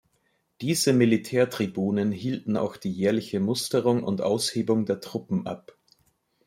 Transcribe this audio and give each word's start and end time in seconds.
Diese 0.61 0.93
Militärtribunen 0.93 2.11
hielten 2.11 2.57
auch 2.57 2.75
die 2.75 2.91
jährliche 2.91 3.39
Musterung 3.39 4.01
und 4.03 4.19
Aushebung 4.23 4.87
der 4.87 4.99
Truppen 4.99 5.45
ab. 5.45 5.77